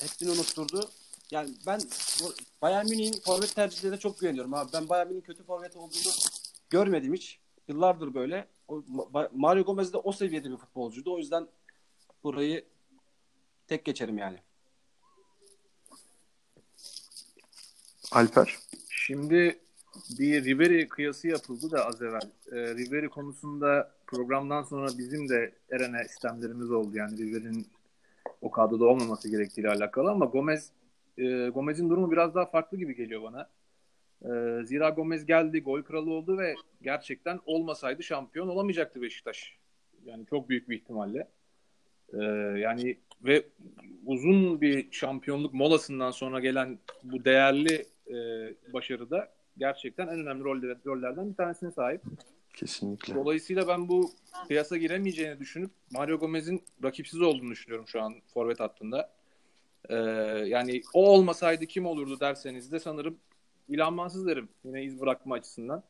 [0.00, 0.88] hepsini unutturdu.
[1.30, 1.80] Yani ben
[2.62, 4.72] Bayern Münih'in forvet tercihlerine çok güveniyorum abi.
[4.72, 6.12] Ben Bayern Münih'in kötü forvet olduğunu
[6.70, 7.40] görmedim hiç.
[7.68, 8.48] Yıllardır böyle.
[8.68, 11.14] O, Ma- Mario Gomez de o seviyede bir futbolcuydu.
[11.14, 11.48] O yüzden
[12.24, 12.64] burayı
[13.66, 14.38] tek geçerim yani.
[18.12, 18.56] Alper.
[18.90, 19.58] Şimdi
[20.18, 22.30] bir Ribery kıyası yapıldı da az evvel.
[22.52, 26.96] E, Ribery konusunda programdan sonra bizim de Eren'e istemlerimiz oldu.
[26.96, 27.66] Yani Ribery'nin
[28.40, 30.72] o kadroda olmaması gerektiğiyle alakalı ama Gomez
[31.18, 33.50] e, Gomez'in durumu biraz daha farklı gibi geliyor bana.
[34.22, 39.58] E, zira Gomez geldi, gol kralı oldu ve gerçekten olmasaydı şampiyon olamayacaktı Beşiktaş.
[40.04, 41.28] Yani çok büyük bir ihtimalle.
[42.12, 42.22] E,
[42.58, 43.46] yani ve
[44.06, 51.30] uzun bir şampiyonluk molasından sonra gelen bu değerli e, başarıda gerçekten en önemli roller, rollerden
[51.30, 52.02] bir tanesine sahip.
[52.54, 53.14] Kesinlikle.
[53.14, 54.10] Dolayısıyla ben bu
[54.48, 59.10] piyasa giremeyeceğini düşünüp Mario Gomez'in rakipsiz olduğunu düşünüyorum şu an forvet hattında.
[59.88, 59.94] Ee,
[60.46, 63.18] yani o olmasaydı kim olurdu derseniz de sanırım
[63.68, 64.48] İlhan derim.
[64.64, 65.82] Yine iz bırakma açısından.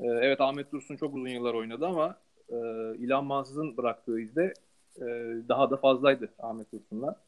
[0.00, 2.56] Ee, evet Ahmet Dursun çok uzun yıllar oynadı ama e,
[2.98, 4.54] İlhan Mansız'ın bıraktığı izde
[4.96, 5.04] e,
[5.48, 7.20] daha da fazlaydı Ahmet Dursun'la.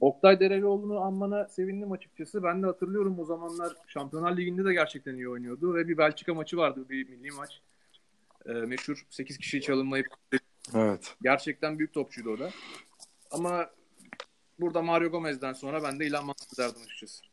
[0.00, 2.42] Oktay Derelioğlu'nu anmana sevindim açıkçası.
[2.42, 6.56] Ben de hatırlıyorum o zamanlar Şampiyonlar Ligi'nde de gerçekten iyi oynuyordu ve bir Belçika maçı
[6.56, 7.60] vardı, bir milli maç.
[8.46, 10.06] E, meşhur 8 kişiyi çalınmayıp
[10.74, 11.14] Evet.
[11.22, 12.50] gerçekten büyük topçuydu o da.
[13.30, 13.70] Ama
[14.60, 17.24] burada Mario Gomez'den sonra ben de İlhan Mansız derdim açıkçası.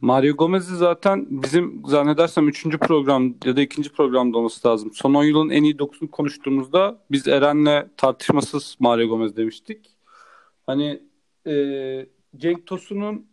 [0.00, 2.78] Mario Gomez'i zaten bizim zannedersem 3.
[2.78, 3.92] program ya da 2.
[3.92, 4.92] programda olması lazım.
[4.94, 9.96] Son 10 yılın en iyi 9'unu konuştuğumuzda biz Eren'le tartışmasız Mario Gomez demiştik.
[10.66, 11.02] Hani
[11.48, 12.06] e,
[12.36, 13.30] Cenk Tosun'un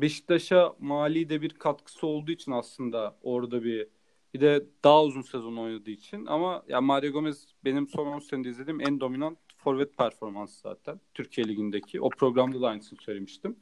[0.00, 3.88] Beşiktaş'a mali de bir katkısı olduğu için aslında orada bir
[4.34, 8.48] bir de daha uzun sezon oynadığı için ama ya Mario Gomez benim son 10 senede
[8.48, 12.00] izlediğim en dominant forvet performansı zaten Türkiye Ligi'ndeki.
[12.00, 13.56] O programda da aynısını söylemiştim.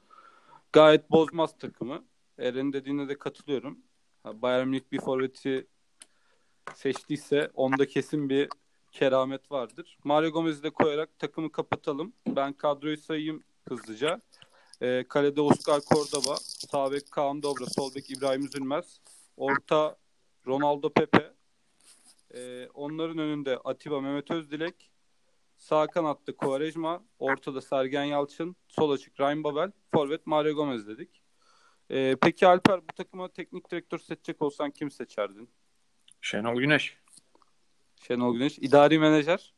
[0.72, 2.04] Gayet bozmaz takımı.
[2.38, 3.78] Eren'in dediğine de katılıyorum.
[4.24, 5.66] Bayern Münih bir forveti
[6.74, 8.48] seçtiyse onda kesin bir
[8.92, 9.98] keramet vardır.
[10.04, 12.12] Mario Gomez'i de koyarak takımı kapatalım.
[12.26, 14.20] Ben kadroyu sayayım hızlıca.
[14.82, 19.00] Ee, kalede Oscar Cordoba, sağ bek Kaan Dobra, sol bek İbrahim Üzülmez,
[19.36, 19.96] orta
[20.46, 21.32] Ronaldo Pepe,
[22.34, 24.90] ee, onların önünde Atiba Mehmet Özdilek,
[25.56, 31.22] sağ kanatta Quaresma, ortada Sergen Yalçın, sol açık Ryan Babel, forvet Mario Gomez dedik.
[31.90, 35.50] Ee, peki Alper bu takıma teknik direktör seçecek olsan kim seçerdin?
[36.20, 36.96] Şenol Güneş.
[38.06, 38.58] Şenol Güneş.
[38.58, 39.54] İdari menajer.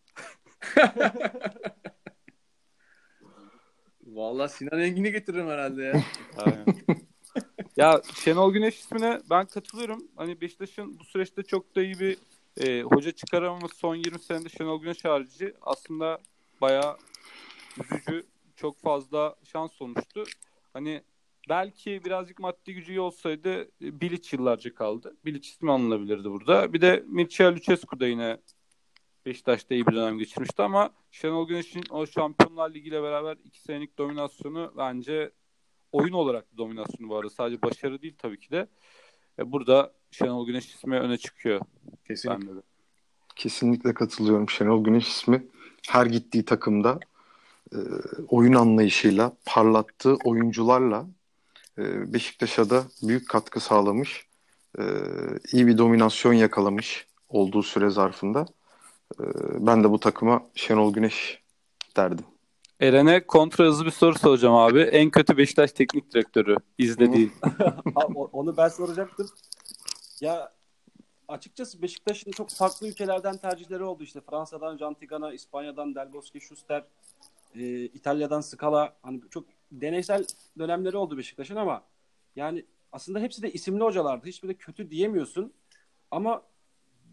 [4.15, 6.03] Vallahi Sinan Engin'i getiririm herhalde ya.
[7.77, 10.09] Ya Şenol Güneş ismine ben katılıyorum.
[10.17, 12.19] Hani Beşiktaş'ın bu süreçte çok da iyi bir
[12.57, 16.19] e, hoca çıkaramaması son 20 senede Şenol Güneş harici aslında
[16.61, 16.97] bayağı
[17.85, 18.27] üzücü.
[18.57, 20.25] Çok fazla şans olmuştu.
[20.73, 21.03] Hani
[21.49, 25.17] belki birazcık maddi gücü iyi olsaydı e, Bilic yıllarca kaldı.
[25.25, 26.73] Bilic ismi anılabilirdi burada.
[26.73, 28.39] Bir de Mircea Lucescu da yine
[29.27, 33.99] Beşiktaş'ta iyi bir dönem geçirmişti ama Şenol Güneş'in o Şampiyonlar Ligi ile beraber iki senelik
[33.99, 35.31] dominasyonu bence
[35.93, 37.31] oyun olarak da dominasyonu bu arada.
[37.31, 38.69] Sadece başarı değil tabii ki de.
[39.39, 41.61] E, burada Şenol Güneş ismi öne çıkıyor.
[42.07, 42.63] Kesinlikle.
[43.37, 44.51] Kesinlikle katılıyorum.
[44.51, 45.47] Şenol Güneş ismi
[45.89, 47.01] her gittiği takımda
[47.73, 47.79] e,
[48.29, 51.07] oyun anlayışıyla, parlattığı oyuncularla
[51.79, 54.27] e, Beşiktaş'a da büyük katkı sağlamış.
[54.79, 54.83] E,
[55.53, 58.47] iyi bir dominasyon yakalamış olduğu süre zarfında.
[59.21, 61.43] E, ben de bu takıma Şenol Güneş
[61.97, 62.25] derdim.
[62.81, 64.81] Eren'e kontra hızlı bir soru soracağım abi.
[64.81, 67.31] En kötü Beşiktaş teknik direktörü izlediği.
[68.33, 69.29] Onu ben soracaktım.
[70.21, 70.53] Ya
[71.29, 74.21] açıkçası Beşiktaş'ın çok farklı ülkelerden tercihleri oldu işte.
[74.21, 76.85] Fransa'dan Jean Tigana, İspanya'dan Del Bosque, Schuster,
[77.55, 78.97] e, İtalya'dan Scala.
[79.03, 80.25] Hani çok deneysel
[80.59, 81.83] dönemleri oldu Beşiktaş'ın ama
[82.37, 84.27] yani aslında hepsi de isimli hocalardı.
[84.27, 85.53] Hiçbiri de kötü diyemiyorsun.
[86.11, 86.43] Ama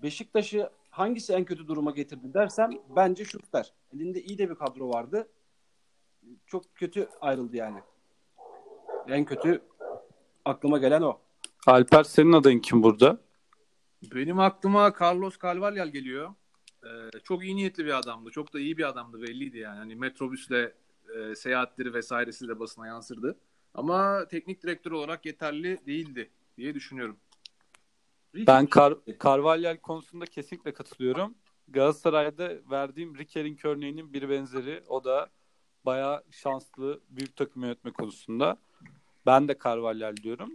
[0.04, 3.74] Beşiktaş'ı hangisi en kötü duruma getirdi dersen bence Schuster.
[3.96, 5.28] Elinde iyi de bir kadro vardı.
[6.48, 7.80] Çok kötü ayrıldı yani.
[9.08, 9.62] En kötü
[10.46, 11.20] aklıma gelen o.
[11.68, 13.22] Alper senin adayın kim burada?
[14.16, 16.34] Benim aklıma Carlos Carvalhal geliyor.
[16.84, 18.30] Ee, çok iyi niyetli bir adamdı.
[18.30, 19.78] Çok da iyi bir adamdı belliydi yani.
[19.78, 20.74] Hani metrobüsle
[21.16, 23.40] e, seyahatleri vesairesi de basına yansırdı.
[23.74, 27.18] Ama teknik direktör olarak yeterli değildi diye düşünüyorum.
[28.48, 31.36] Ben Kar Carvalhal konusunda kesinlikle katılıyorum.
[31.68, 34.84] Galatasaray'da verdiğim Riker'in örneğinin bir benzeri.
[34.88, 35.30] O da
[35.86, 38.58] bayağı şanslı büyük takım yönetme konusunda.
[39.26, 40.52] Ben de Carvalhal diyorum.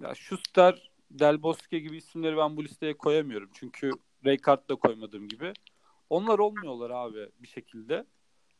[0.00, 3.50] Ya Schuster, Del Bosque gibi isimleri ben bu listeye koyamıyorum.
[3.54, 3.90] Çünkü
[4.26, 5.52] Rijkaard da koymadığım gibi.
[6.10, 8.06] Onlar olmuyorlar abi bir şekilde.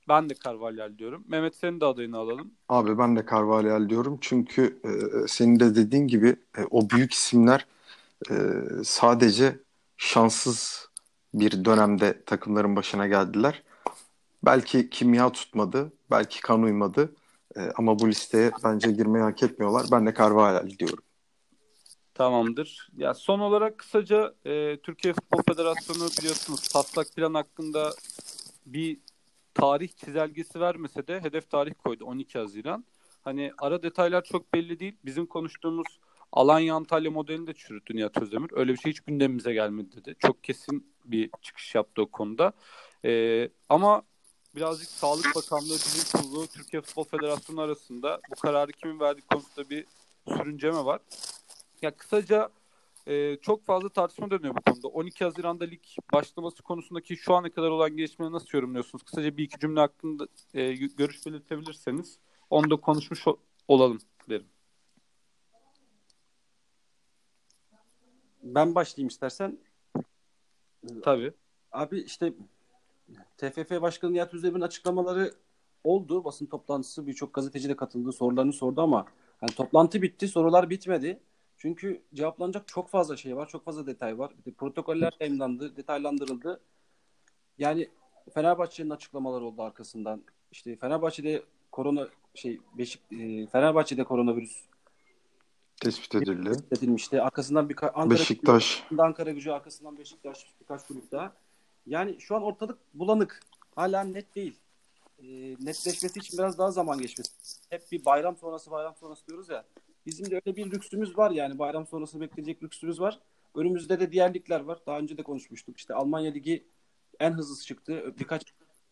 [0.08, 1.24] Ben de Carvalhal diyorum.
[1.28, 2.54] Mehmet senin de adayını alalım.
[2.68, 4.90] Abi ben de Carvalhal diyorum çünkü e,
[5.28, 7.66] senin de dediğin gibi e, o büyük isimler
[8.30, 8.34] e,
[8.84, 9.58] sadece
[9.96, 10.88] şanssız
[11.34, 13.62] bir dönemde takımların başına geldiler.
[14.44, 17.12] Belki kimya tutmadı, belki kan uymadı
[17.56, 19.86] e, ama bu listeye bence girmeyi hak etmiyorlar.
[19.92, 21.04] Ben de Carvalhal diyorum.
[22.14, 22.88] Tamamdır.
[22.96, 27.90] Ya son olarak kısaca e, Türkiye Futbol Federasyonu biliyorsunuz taslak plan hakkında
[28.66, 28.98] bir
[29.54, 32.84] tarih çizelgesi vermese de hedef tarih koydu 12 Haziran.
[33.22, 34.96] Hani ara detaylar çok belli değil.
[35.04, 35.86] Bizim konuştuğumuz
[36.32, 38.50] Alanya Antalya modelini de çürüttü Nihat Özdemir.
[38.52, 40.14] Öyle bir şey hiç gündemimize gelmedi dedi.
[40.18, 42.52] Çok kesin bir çıkış yaptı o konuda.
[43.04, 44.02] Ee, ama
[44.56, 49.86] birazcık Sağlık Bakanlığı, Bilim Kurulu, Türkiye Futbol Federasyonu arasında bu kararı kimin verdiği konusunda bir
[50.28, 51.00] sürünceme var.
[51.82, 52.48] Ya kısaca
[53.06, 54.88] e, çok fazla tartışma dönüyor bu konuda.
[54.88, 59.02] 12 Haziran'da lig başlaması konusundaki şu ana kadar olan gelişmeleri nasıl yorumluyorsunuz?
[59.02, 62.18] Kısaca bir iki cümle hakkında e, görüş belirtebilirseniz
[62.50, 63.24] onu da konuşmuş
[63.68, 64.51] olalım derim.
[68.42, 69.58] Ben başlayayım istersen.
[71.02, 71.32] Tabii.
[71.72, 72.32] Abi işte
[73.38, 75.34] TFF Başkanı Nihat Özdemir'in açıklamaları
[75.84, 76.24] oldu.
[76.24, 78.12] Basın toplantısı birçok gazeteci de katıldı.
[78.12, 79.06] Sorularını sordu ama
[79.42, 80.28] yani toplantı bitti.
[80.28, 81.20] Sorular bitmedi.
[81.58, 83.48] Çünkü cevaplanacak çok fazla şey var.
[83.48, 84.32] Çok fazla detay var.
[84.38, 85.76] Bir de protokoller yayınlandı.
[85.76, 86.60] Detaylandırıldı.
[87.58, 87.88] Yani
[88.34, 90.22] Fenerbahçe'nin açıklamaları oldu arkasından.
[90.52, 94.62] İşte Fenerbahçe'de korona şey Beşik e, Fenerbahçe'de koronavirüs
[95.82, 96.48] tespit edildi.
[96.48, 97.22] Tespit edilmişti.
[97.22, 98.84] Arkasından bir Ankara Beşiktaş.
[98.90, 101.32] Gücü, Ankara Gücü arkasından Beşiktaş birkaç kulüp daha.
[101.86, 103.40] Yani şu an ortalık bulanık.
[103.74, 104.58] Hala net değil.
[105.18, 105.26] E,
[105.60, 107.30] netleşmesi için biraz daha zaman geçmesi.
[107.70, 109.64] Hep bir bayram sonrası bayram sonrası diyoruz ya.
[110.06, 113.18] Bizim de öyle bir lüksümüz var yani bayram sonrası bekleyecek lüksümüz var.
[113.54, 114.78] Önümüzde de diğer ligler var.
[114.86, 115.78] Daha önce de konuşmuştuk.
[115.78, 116.66] İşte Almanya Ligi
[117.20, 118.14] en hızlısı çıktı.
[118.18, 118.42] Birkaç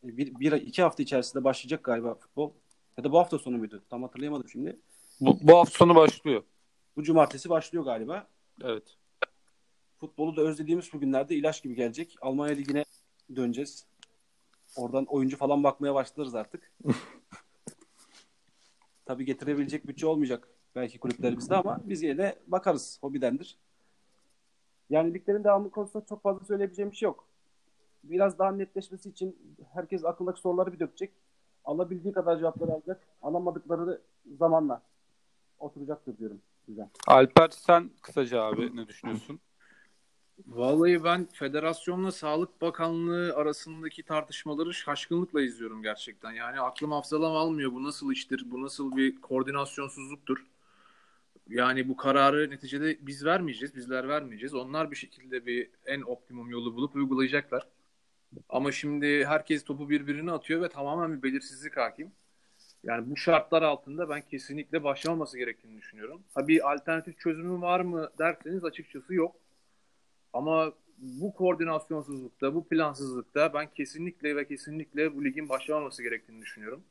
[0.03, 2.51] bir, bir iki hafta içerisinde başlayacak galiba futbol.
[2.99, 3.83] Ya da bu hafta sonu muydu?
[3.91, 4.77] Tam hatırlayamadım şimdi.
[5.21, 6.43] Bu, bu hafta sonu başlıyor.
[7.01, 8.27] Bu cumartesi başlıyor galiba.
[8.63, 8.97] Evet.
[9.97, 12.17] Futbolu da özlediğimiz bu günlerde ilaç gibi gelecek.
[12.21, 12.85] Almanya Ligi'ne
[13.37, 13.87] döneceğiz.
[14.77, 16.73] Oradan oyuncu falan bakmaya başlarız artık.
[19.07, 22.99] Tabii getirebilecek bütçe olmayacak belki kulüplerimizde ama biz yine de bakarız.
[23.01, 23.59] Hobidendir.
[24.91, 27.27] Yani liglerin devamı konusunda çok fazla söyleyebileceğim bir şey yok.
[28.05, 31.13] Biraz daha netleşmesi için herkes akıldaki soruları bir dökecek.
[31.65, 33.01] Alabildiği kadar cevapları alacak.
[33.23, 34.01] Alamadıkları
[34.39, 34.83] zamanla
[35.59, 36.91] oturacaktır diyorum size.
[37.07, 39.41] Alper sen kısaca abi ne düşünüyorsun?
[40.47, 46.31] Vallahi ben federasyonla Sağlık Bakanlığı arasındaki tartışmaları şaşkınlıkla izliyorum gerçekten.
[46.31, 47.73] Yani aklım hafızalam almıyor.
[47.73, 48.45] Bu nasıl iştir?
[48.51, 50.47] Bu nasıl bir koordinasyonsuzluktur?
[51.49, 54.55] Yani bu kararı neticede biz vermeyeceğiz, bizler vermeyeceğiz.
[54.55, 57.67] Onlar bir şekilde bir en optimum yolu bulup uygulayacaklar.
[58.49, 62.13] Ama şimdi herkes topu birbirine atıyor ve tamamen bir belirsizlik hakim.
[62.85, 66.23] Yani bu şartlar altında ben kesinlikle başlamaması gerektiğini düşünüyorum.
[66.35, 69.37] Ha bir alternatif çözümü var mı derseniz açıkçası yok.
[70.33, 76.85] Ama bu koordinasyonsuzlukta, bu plansızlıkta ben kesinlikle ve kesinlikle bu ligin başlamaması gerektiğini düşünüyorum.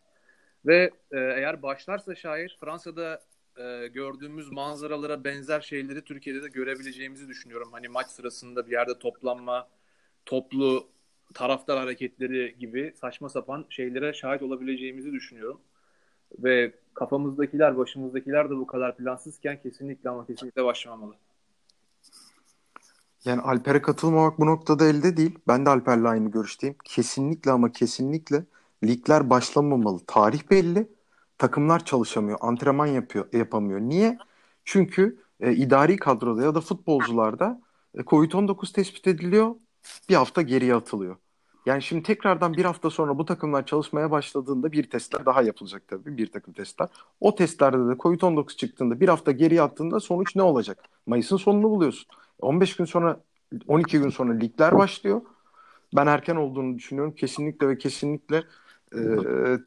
[0.65, 3.21] Ve e, eğer başlarsa şayet Fransa'da
[3.57, 7.69] e, gördüğümüz manzaralara benzer şeyleri Türkiye'de de görebileceğimizi düşünüyorum.
[7.71, 9.69] Hani maç sırasında bir yerde toplanma,
[10.25, 10.87] toplu
[11.33, 15.61] taraftar hareketleri gibi saçma sapan şeylere şahit olabileceğimizi düşünüyorum.
[16.39, 21.15] Ve kafamızdakiler, başımızdakiler de bu kadar plansızken kesinlikle ama kesinlikle başlamamalı.
[23.25, 25.39] Yani Alper'e katılmamak bu noktada elde değil.
[25.47, 26.75] Ben de Alper'le aynı görüşteyim.
[26.83, 28.43] Kesinlikle ama kesinlikle
[28.83, 29.99] ligler başlamamalı.
[30.07, 30.87] Tarih belli.
[31.37, 32.37] Takımlar çalışamıyor.
[32.41, 33.79] Antrenman yapıyor, yapamıyor.
[33.79, 34.17] Niye?
[34.65, 37.61] Çünkü e, idari kadroda ya da futbolcularda
[37.95, 39.55] e, Covid-19 tespit ediliyor.
[40.09, 41.15] Bir hafta geriye atılıyor.
[41.65, 46.17] Yani şimdi tekrardan bir hafta sonra bu takımlar çalışmaya başladığında bir testler daha yapılacak tabii.
[46.17, 46.89] Bir takım testler.
[47.19, 50.83] O testlerde de Covid-19 çıktığında bir hafta geriye attığında sonuç ne olacak?
[51.05, 52.07] Mayıs'ın sonunu buluyorsun.
[52.41, 53.19] 15 gün sonra
[53.67, 55.21] 12 gün sonra ligler başlıyor.
[55.95, 57.15] Ben erken olduğunu düşünüyorum.
[57.15, 58.43] Kesinlikle ve kesinlikle
[58.95, 58.99] e,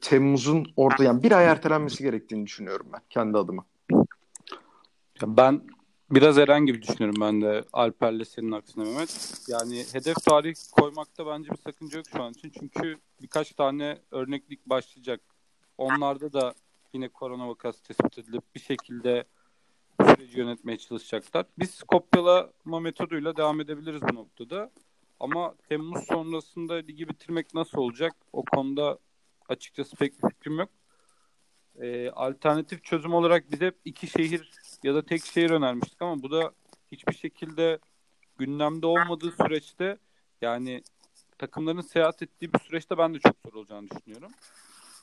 [0.00, 3.64] Temmuz'un orada yani bir ay ertelenmesi gerektiğini düşünüyorum ben kendi adıma.
[5.26, 5.60] Ben
[6.14, 9.40] biraz Eren gibi düşünüyorum ben de Alper'le senin aksine Mehmet.
[9.48, 12.52] Yani hedef tarih koymakta bence bir sakınca yok şu an için.
[12.58, 15.20] Çünkü birkaç tane örneklik başlayacak.
[15.78, 16.54] Onlarda da
[16.92, 19.24] yine korona vakası tespit edilip bir şekilde
[20.00, 21.46] süreci yönetmeye çalışacaklar.
[21.58, 24.70] Biz kopyalama metoduyla devam edebiliriz bu noktada.
[25.20, 28.16] Ama Temmuz sonrasında ligi bitirmek nasıl olacak?
[28.32, 28.98] O konuda
[29.48, 30.68] açıkçası pek bir fikrim yok.
[31.80, 34.50] Ee, alternatif çözüm olarak biz hep iki şehir
[34.82, 36.52] ya da tek şehir önermiştik ama bu da
[36.92, 37.78] hiçbir şekilde
[38.38, 39.98] gündemde olmadığı süreçte
[40.40, 40.82] yani
[41.38, 44.32] takımların seyahat ettiği bir süreçte ben de çok zor olacağını düşünüyorum.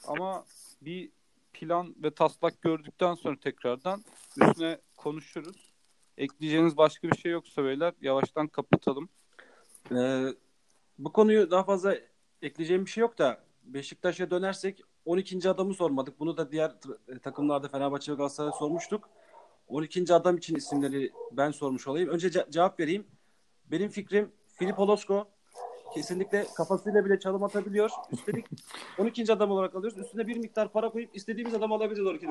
[0.08, 0.46] Ama
[0.82, 1.10] bir
[1.54, 4.04] plan ve taslak gördükten sonra tekrardan
[4.38, 5.74] üstüne konuşuruz.
[6.18, 9.10] Ekleyeceğiniz başka bir şey yoksa beyler yavaştan kapatalım.
[9.92, 10.28] Ee,
[11.00, 11.96] bu konuyu daha fazla
[12.42, 15.50] ekleyeceğim bir şey yok da Beşiktaş'a dönersek 12.
[15.50, 16.20] adamı sormadık.
[16.20, 16.72] Bunu da diğer
[17.24, 19.10] takımlarda Fenerbahçe ve Galatasaray sormuştuk.
[19.70, 20.14] 12.
[20.14, 22.10] adam için isimleri ben sormuş olayım.
[22.10, 23.08] Önce ce- cevap vereyim.
[23.72, 25.28] Benim fikrim Filip Holosko
[25.94, 27.90] kesinlikle kafasıyla bile çalım atabiliyor.
[28.12, 28.46] Üstelik
[28.98, 29.34] 12.
[29.34, 29.98] adam olarak alıyoruz.
[29.98, 32.28] Üstüne bir miktar para koyup istediğimiz adamı alabiliriz 12.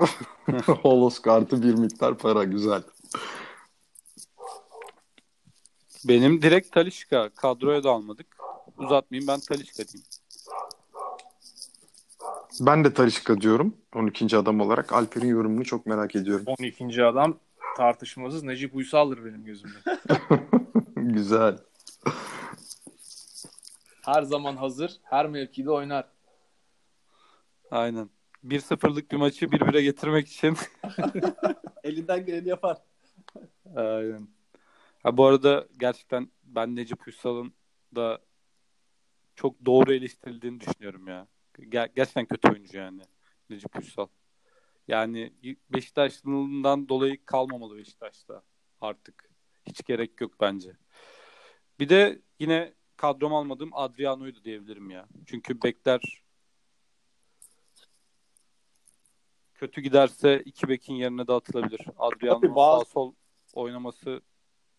[0.73, 2.83] Holos kartı bir miktar para güzel.
[6.05, 7.29] Benim direkt Talişka.
[7.29, 8.27] Kadroya da almadık.
[8.79, 10.07] Uzatmayayım ben Talişka diyeyim.
[12.61, 14.37] Ben de Talişka diyorum 12.
[14.37, 14.93] adam olarak.
[14.93, 16.45] Alper'in yorumunu çok merak ediyorum.
[16.47, 17.05] 12.
[17.05, 17.39] adam
[17.77, 19.79] tartışmasız Necip Uysal'dır benim gözümde.
[20.97, 21.59] güzel.
[24.05, 26.09] Her zaman hazır, her mevkide oynar.
[27.71, 28.11] Aynen.
[28.45, 30.57] 1-0'lık bir maçı 1-1'e getirmek için.
[31.85, 32.77] Elinden geleni yapar.
[33.77, 34.29] Aynen.
[35.03, 37.53] Ha, bu arada gerçekten ben Necip Uysal'ın
[37.95, 38.19] da
[39.35, 41.27] çok doğru eleştirildiğini düşünüyorum ya.
[41.59, 43.03] Ger- gerçekten kötü oyuncu yani
[43.51, 44.07] Necip Uysal.
[44.89, 45.33] Yani
[45.71, 48.43] Beşiktaşlılığından dolayı kalmamalı Beşiktaş'ta
[48.81, 49.31] artık.
[49.67, 50.73] Hiç gerek yok bence.
[51.81, 55.09] Bir de yine kadrom almadığım Adriano'ydu diyebilirim ya.
[55.27, 56.23] Çünkü bekler
[59.55, 61.81] kötü giderse iki bekin yerine de atılabilir.
[61.99, 63.13] Adriano Tabii bazı- sağ sol
[63.55, 64.21] oynaması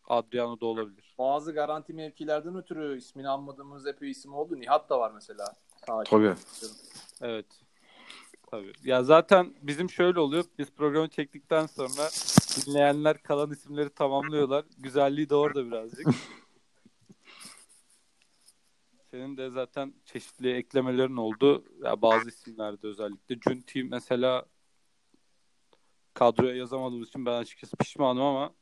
[0.07, 1.15] Adriano da olabilir.
[1.19, 4.59] Bazı garanti mevkilerden ötürü ismini anmadığımız epey isim oldu.
[4.59, 5.55] Nihat da var mesela.
[5.89, 6.35] Sağ Tabii.
[7.21, 7.45] Evet.
[8.51, 8.73] Tabii.
[8.83, 10.45] Ya zaten bizim şöyle oluyor.
[10.57, 12.09] Biz programı çektikten sonra
[12.55, 14.65] dinleyenler kalan isimleri tamamlıyorlar.
[14.77, 16.07] Güzelliği de orada birazcık.
[19.11, 21.63] Senin de zaten çeşitli eklemelerin oldu.
[21.83, 23.39] Ya bazı isimlerde özellikle.
[23.39, 24.45] Cunti mesela
[26.13, 28.53] kadroya yazamadığımız için ben açıkçası pişmanım ama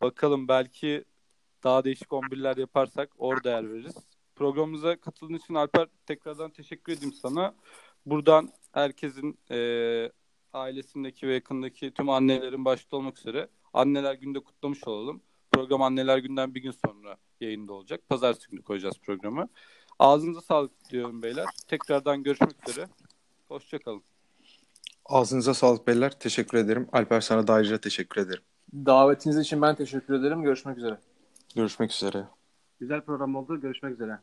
[0.00, 1.04] bakalım belki
[1.64, 4.11] daha değişik 11'ler yaparsak orada yer veririz.
[4.42, 7.54] Programımıza katıldığın için Alper tekrardan teşekkür edeyim sana.
[8.06, 9.58] Buradan herkesin e,
[10.52, 15.22] ailesindeki ve yakındaki tüm annelerin başta olmak üzere Anneler Günü'nde kutlamış olalım.
[15.52, 18.00] Program Anneler Günü'nden bir gün sonra yayında olacak.
[18.08, 19.48] Pazartesi günü koyacağız programı.
[19.98, 21.46] Ağzınıza sağlık diyorum beyler.
[21.68, 22.88] Tekrardan görüşmek üzere.
[23.48, 24.02] Hoşçakalın.
[25.04, 26.18] Ağzınıza sağlık beyler.
[26.18, 26.88] Teşekkür ederim.
[26.92, 28.42] Alper sana da ayrıca teşekkür ederim.
[28.74, 30.42] Davetiniz için ben teşekkür ederim.
[30.42, 30.98] Görüşmek üzere.
[31.54, 32.24] Görüşmek üzere.
[32.82, 33.60] Güzel program oldu.
[33.60, 34.18] Görüşmek üzere.